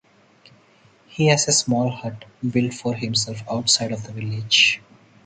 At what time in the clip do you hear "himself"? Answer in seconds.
2.95-3.43